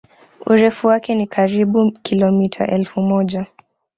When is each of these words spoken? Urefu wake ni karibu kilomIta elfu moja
Urefu 0.45 0.87
wake 0.87 1.15
ni 1.15 1.27
karibu 1.27 1.91
kilomIta 1.91 2.67
elfu 2.67 3.01
moja 3.01 3.45